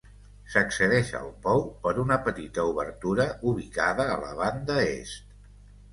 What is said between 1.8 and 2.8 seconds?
per una petita